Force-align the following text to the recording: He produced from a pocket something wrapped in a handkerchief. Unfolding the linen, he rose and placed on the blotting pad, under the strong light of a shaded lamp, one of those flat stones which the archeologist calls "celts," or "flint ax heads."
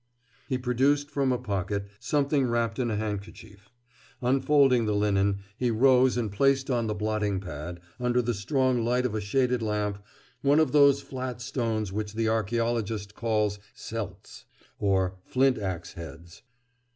He 0.49 0.57
produced 0.57 1.11
from 1.11 1.31
a 1.31 1.37
pocket 1.37 1.85
something 1.99 2.47
wrapped 2.47 2.79
in 2.79 2.89
a 2.89 2.95
handkerchief. 2.95 3.69
Unfolding 4.19 4.87
the 4.87 4.95
linen, 4.95 5.41
he 5.55 5.69
rose 5.69 6.17
and 6.17 6.31
placed 6.31 6.71
on 6.71 6.87
the 6.87 6.95
blotting 6.95 7.39
pad, 7.39 7.79
under 7.99 8.19
the 8.19 8.33
strong 8.33 8.83
light 8.83 9.05
of 9.05 9.13
a 9.13 9.21
shaded 9.21 9.61
lamp, 9.61 9.99
one 10.41 10.59
of 10.59 10.71
those 10.71 11.03
flat 11.03 11.39
stones 11.39 11.93
which 11.93 12.13
the 12.15 12.27
archeologist 12.27 13.13
calls 13.13 13.59
"celts," 13.75 14.45
or 14.79 15.17
"flint 15.23 15.59
ax 15.59 15.93
heads." 15.93 16.41